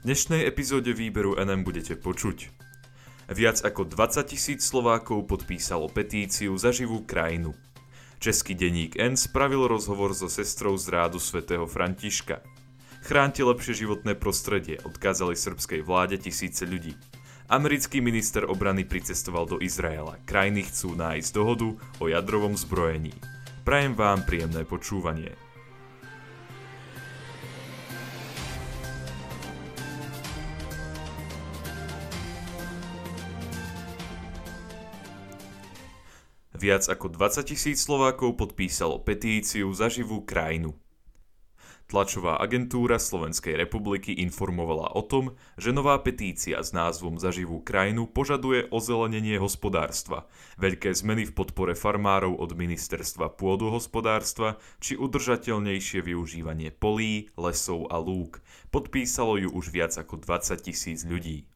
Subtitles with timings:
[0.00, 2.48] Dnešnej epizóde výberu NM budete počuť.
[3.36, 7.52] Viac ako 20 tisíc Slovákov podpísalo petíciu za živú krajinu.
[8.16, 12.40] Český denník N spravil rozhovor so sestrou z rádu svätého Františka.
[13.04, 16.96] Chránte lepšie životné prostredie, odkázali srbskej vláde tisíce ľudí.
[17.52, 20.16] Americký minister obrany pricestoval do Izraela.
[20.24, 23.12] Krajiny chcú nájsť dohodu o jadrovom zbrojení.
[23.68, 25.49] Prajem vám príjemné počúvanie.
[36.60, 40.76] Viac ako 20 tisíc Slovákov podpísalo petíciu za živú krajinu.
[41.88, 48.04] Tlačová agentúra Slovenskej republiky informovala o tom, že nová petícia s názvom Za živú krajinu
[48.04, 50.28] požaduje ozelenenie hospodárstva,
[50.60, 58.44] veľké zmeny v podpore farmárov od ministerstva pôdohospodárstva či udržateľnejšie využívanie polí, lesov a lúk.
[58.68, 61.48] Podpísalo ju už viac ako 20 tisíc ľudí.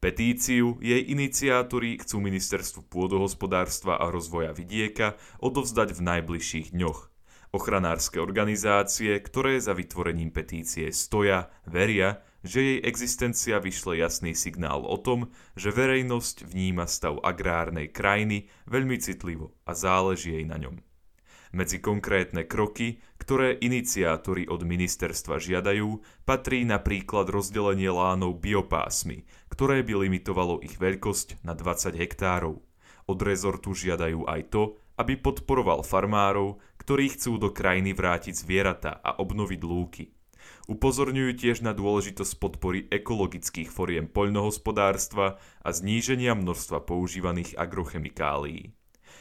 [0.00, 7.12] Petíciu jej iniciátori chcú ministerstvu pôdohospodárstva a rozvoja vidieka odovzdať v najbližších dňoch.
[7.52, 14.96] Ochranárske organizácie, ktoré za vytvorením petície stoja, veria, že jej existencia vyšle jasný signál o
[14.96, 20.80] tom, že verejnosť vníma stav agrárnej krajiny veľmi citlivo a záleží jej na ňom.
[21.50, 29.26] Medzi konkrétne kroky, ktoré iniciátori od ministerstva žiadajú, patrí napríklad rozdelenie lánov biopásmy,
[29.60, 32.64] ktoré by limitovalo ich veľkosť na 20 hektárov.
[33.04, 39.20] Od rezortu žiadajú aj to, aby podporoval farmárov, ktorí chcú do krajiny vrátiť zvieratá a
[39.20, 40.16] obnoviť lúky.
[40.64, 48.72] Upozorňujú tiež na dôležitosť podpory ekologických foriem poľnohospodárstva a zníženia množstva používaných agrochemikálií.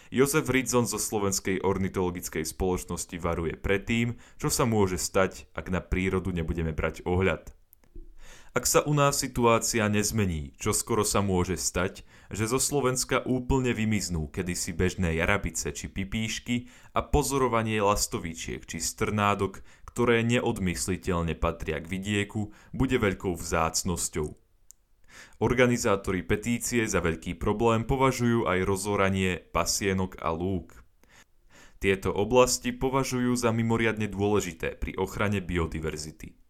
[0.08, 5.84] Jozef Ridzon zo Slovenskej ornitologickej spoločnosti varuje pred tým, čo sa môže stať, ak na
[5.84, 7.59] prírodu nebudeme brať ohľad.
[8.60, 13.72] Ak sa u nás situácia nezmení, čo skoro sa môže stať, že zo Slovenska úplne
[13.72, 21.88] vymiznú kedysi bežné jarabice či pipíšky a pozorovanie lastovičiek či strnádok, ktoré neodmysliteľne patria k
[21.88, 24.28] vidieku, bude veľkou vzácnosťou.
[25.40, 30.84] Organizátori petície za veľký problém považujú aj rozoranie pasienok a lúk.
[31.80, 36.49] Tieto oblasti považujú za mimoriadne dôležité pri ochrane biodiverzity.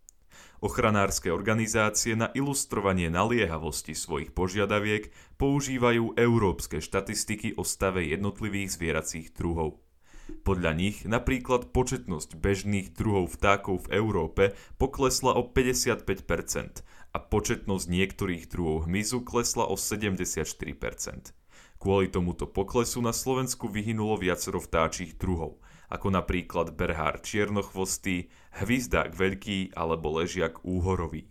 [0.60, 5.08] Ochranárske organizácie na ilustrovanie naliehavosti svojich požiadaviek
[5.40, 9.80] používajú európske štatistiky o stave jednotlivých zvieracích druhov.
[10.44, 14.44] Podľa nich napríklad početnosť bežných druhov vtákov v Európe
[14.76, 16.06] poklesla o 55%
[17.16, 21.34] a početnosť niektorých druhov hmyzu klesla o 74%.
[21.80, 28.30] Kvôli tomuto poklesu na Slovensku vyhynulo viacero vtáčich druhov, ako napríklad berhár čiernochvostý,
[28.62, 31.28] hvizdák veľký alebo ležiak úhorový.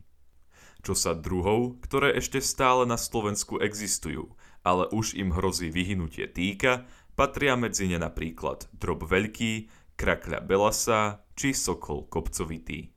[0.83, 6.87] Čo sa druhov, ktoré ešte stále na Slovensku existujú, ale už im hrozí vyhynutie týka,
[7.19, 12.95] patria medzi ne napríklad drob veľký, krakľa belasa či sokol kopcovitý.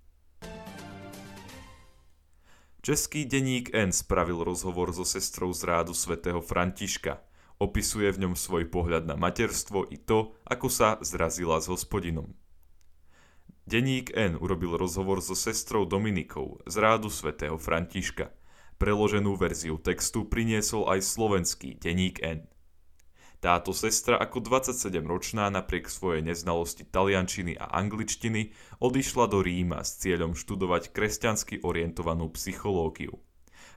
[2.81, 7.21] Český denník N spravil rozhovor so sestrou z rádu svätého Františka.
[7.61, 12.33] Opisuje v ňom svoj pohľad na materstvo i to, ako sa zrazila s hospodinom.
[13.69, 18.33] Denník N urobil rozhovor so sestrou Dominikou z rádu svätého Františka.
[18.81, 22.49] Preloženú verziu textu priniesol aj slovenský denník N.
[23.37, 30.33] Táto sestra ako 27-ročná napriek svojej neznalosti taliančiny a angličtiny odišla do Ríma s cieľom
[30.33, 33.21] študovať kresťansky orientovanú psychológiu.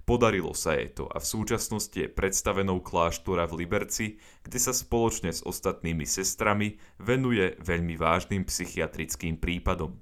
[0.04, 5.32] Podarilo sa jej to a v súčasnosti je predstavenou kláštora v Liberci, kde sa spoločne
[5.32, 9.96] s ostatnými sestrami venuje veľmi vážnym psychiatrickým prípadom.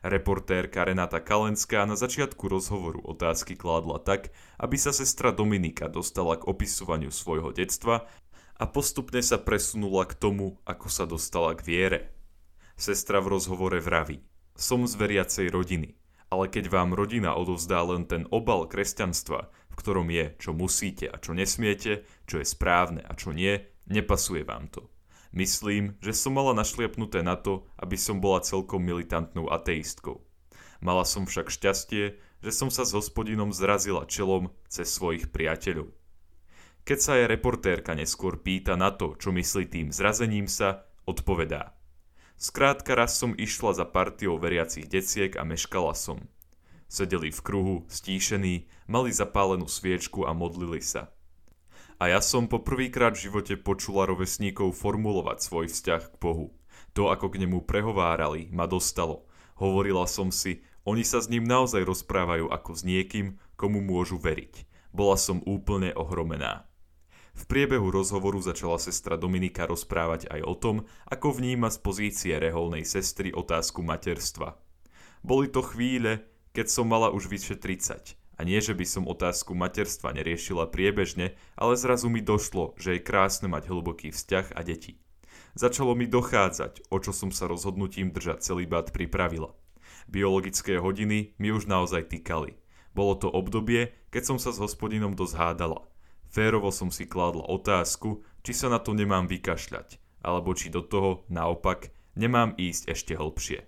[0.00, 6.48] Reportérka Renata Kalenská na začiatku rozhovoru otázky kládla tak, aby sa sestra Dominika dostala k
[6.48, 8.08] opisovaniu svojho detstva
[8.56, 12.00] a postupne sa presunula k tomu, ako sa dostala k viere.
[12.80, 14.24] Sestra v rozhovore vraví,
[14.56, 15.96] som z veriacej rodiny,
[16.30, 21.18] ale keď vám rodina odovzdá len ten obal kresťanstva, v ktorom je, čo musíte a
[21.18, 23.58] čo nesmiete, čo je správne a čo nie,
[23.90, 24.88] nepasuje vám to.
[25.34, 30.22] Myslím, že som mala našliapnuté na to, aby som bola celkom militantnou ateistkou.
[30.78, 32.04] Mala som však šťastie,
[32.44, 35.90] že som sa s hospodinom zrazila čelom cez svojich priateľov.
[36.84, 41.72] Keď sa jej reportérka neskôr pýta na to, čo myslí tým zrazením sa, odpovedá.
[42.34, 46.26] Skrátka raz som išla za partiou veriacich deciek a meškala som.
[46.90, 51.10] Sedeli v kruhu, stíšení, mali zapálenú sviečku a modlili sa.
[52.02, 56.52] A ja som poprvýkrát v živote počula rovesníkov formulovať svoj vzťah k Bohu.
[56.94, 59.26] To, ako k nemu prehovárali, ma dostalo.
[59.58, 64.68] Hovorila som si, Oni sa s ním naozaj rozprávajú ako s niekým, komu môžu veriť.
[64.92, 66.68] Bola som úplne ohromená.
[67.34, 70.76] V priebehu rozhovoru začala sestra Dominika rozprávať aj o tom,
[71.10, 74.54] ako vníma z pozície reholnej sestry otázku materstva.
[75.26, 76.22] Boli to chvíle,
[76.54, 81.34] keď som mala už vyše 30 a nie, že by som otázku materstva neriešila priebežne,
[81.58, 85.02] ale zrazu mi došlo, že je krásne mať hlboký vzťah a deti.
[85.58, 89.54] Začalo mi dochádzať, o čo som sa rozhodnutím držať celý bát pripravila.
[90.06, 92.58] Biologické hodiny mi už naozaj týkali.
[92.94, 95.82] Bolo to obdobie, keď som sa s hospodinom dosť hádala–
[96.34, 101.22] Férovo som si kladla otázku, či sa na to nemám vykašľať, alebo či do toho,
[101.30, 103.62] naopak, nemám ísť ešte hlbšie.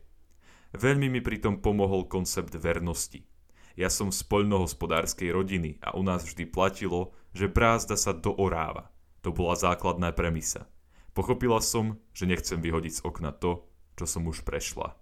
[0.74, 3.22] Veľmi mi pritom pomohol koncept vernosti.
[3.78, 8.90] Ja som z poľnohospodárskej rodiny a u nás vždy platilo, že brázda sa dooráva.
[9.22, 10.66] To bola základná premisa.
[11.14, 13.62] Pochopila som, že nechcem vyhodiť z okna to,
[13.94, 14.98] čo som už prešla.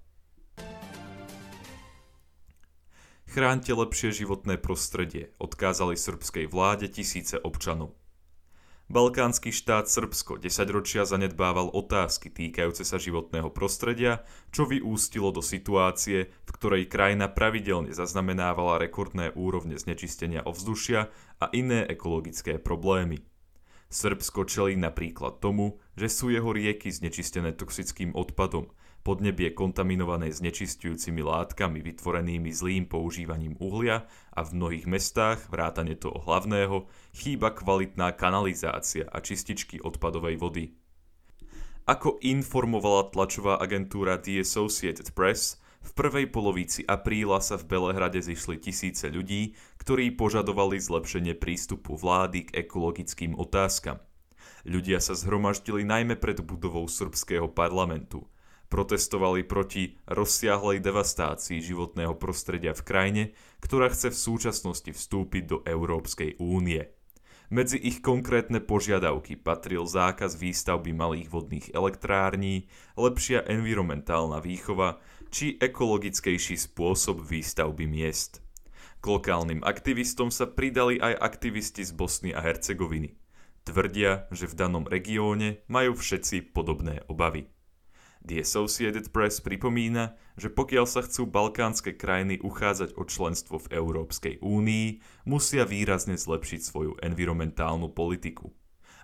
[3.35, 7.99] Chránte lepšie životné prostredie, odkázali srbskej vláde tisíce občanov.
[8.87, 14.23] Balkánsky štát Srbsko 10 ročia zanedbával otázky týkajúce sa životného prostredia,
[14.55, 21.11] čo vyústilo do situácie, v ktorej krajina pravidelne zaznamenávala rekordné úrovne znečistenia ovzdušia
[21.43, 23.19] a iné ekologické problémy.
[23.95, 28.75] Srbsko čelí napríklad tomu, že sú jeho rieky znečistené toxickým odpadom,
[29.07, 36.91] podnebie kontaminované znečistujúcimi látkami vytvorenými zlým používaním uhlia a v mnohých mestách, vrátane toho hlavného,
[37.15, 40.75] chýba kvalitná kanalizácia a čističky odpadovej vody.
[41.87, 48.57] Ako informovala tlačová agentúra The Associated Press, v prvej polovici apríla sa v Belehrade zišli
[48.57, 54.01] tisíce ľudí, ktorí požadovali zlepšenie prístupu vlády k ekologickým otázkam.
[54.65, 58.25] Ľudia sa zhromaždili najmä pred budovou srbského parlamentu–
[58.75, 63.23] protestovali proti rozsiahlej devastácii životného prostredia v krajine,
[63.63, 66.83] ktorá chce v súčasnosti vstúpiť do Európskej únie.
[67.55, 72.67] Medzi ich konkrétne požiadavky patril zákaz výstavby malých vodných elektrární,
[72.99, 74.99] lepšia environmentálna výchova
[75.35, 78.39] či ekologickejší spôsob výstavby miest.
[79.03, 83.19] K lokálnym aktivistom sa pridali aj aktivisti z Bosny a Hercegoviny.
[83.67, 87.51] Tvrdia, že v danom regióne majú všetci podobné obavy.
[88.23, 94.39] The Associated Press pripomína, že pokiaľ sa chcú balkánske krajiny uchádzať o členstvo v Európskej
[94.39, 98.55] únii, musia výrazne zlepšiť svoju environmentálnu politiku.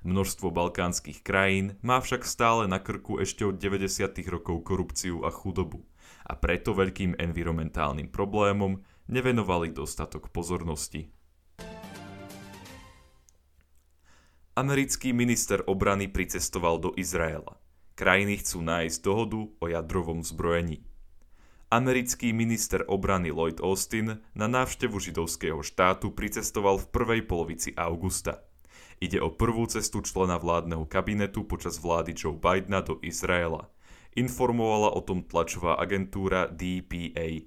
[0.06, 4.14] Množstvo balkánskych krajín má však stále na krku ešte od 90.
[4.30, 5.89] rokov korupciu a chudobu
[6.26, 8.80] a preto veľkým environmentálnym problémom
[9.10, 11.10] nevenovali dostatok pozornosti.
[14.58, 17.56] Americký minister obrany pricestoval do Izraela.
[17.96, 20.84] Krajiny chcú nájsť dohodu o jadrovom zbrojení.
[21.70, 28.42] Americký minister obrany Lloyd Austin na návštevu židovského štátu pricestoval v prvej polovici augusta.
[28.98, 33.70] Ide o prvú cestu člena vládneho kabinetu počas vlády Joe Bidena do Izraela.
[34.18, 37.46] Informovala o tom tlačová agentúra DPA.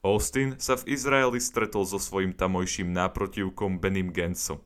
[0.00, 4.64] Austin sa v Izraeli stretol so svojím tamojším náprotivkom Benim Gensom.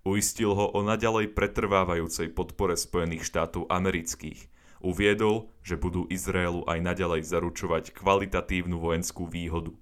[0.00, 4.48] Uistil ho o naďalej pretrvávajúcej podpore Spojených štátov amerických.
[4.80, 9.76] Uviedol, že budú Izraelu aj naďalej zaručovať kvalitatívnu vojenskú výhodu.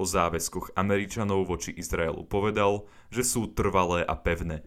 [0.00, 4.64] O záväzkoch Američanov voči Izraelu povedal, že sú trvalé a pevné.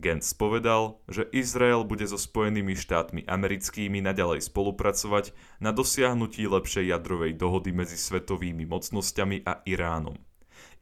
[0.00, 7.36] Gantz povedal, že Izrael bude so Spojenými štátmi americkými naďalej spolupracovať na dosiahnutí lepšej jadrovej
[7.36, 10.16] dohody medzi svetovými mocnosťami a Iránom.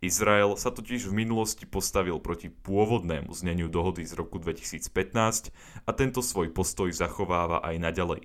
[0.00, 5.52] Izrael sa totiž v minulosti postavil proti pôvodnému zneniu dohody z roku 2015
[5.84, 8.22] a tento svoj postoj zachováva aj naďalej.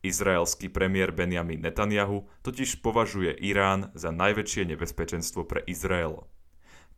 [0.00, 6.24] Izraelský premiér Benjamin Netanyahu totiž považuje Irán za najväčšie nebezpečenstvo pre Izrael.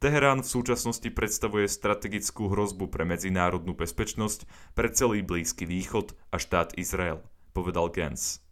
[0.02, 6.75] Teherán v súčasnosti predstavuje strategickú hrozbu pre medzinárodnú bezpečnosť pre celý Blízky východ a štát
[6.75, 7.23] Izrael,
[7.54, 8.42] povedal Gantz.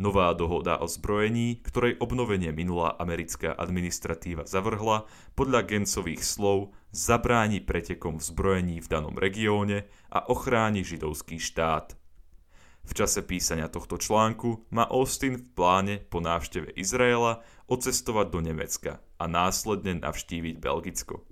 [0.00, 5.04] Nová dohoda o zbrojení, ktorej obnovenie minulá americká administratíva zavrhla,
[5.36, 12.00] podľa Gencových slov zabráni pretekom v zbrojení v danom regióne a ochráni židovský štát.
[12.88, 19.04] V čase písania tohto článku má Austin v pláne po návšteve Izraela odcestovať do Nemecka
[19.18, 21.26] a následne navštíviť Belgicko.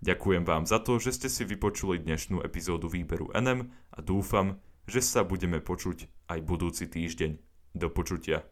[0.00, 5.04] Ďakujem vám za to, že ste si vypočuli dnešnú epizódu výberu NM a dúfam, že
[5.04, 7.36] sa budeme počuť aj budúci týždeň.
[7.76, 8.48] Do počutia.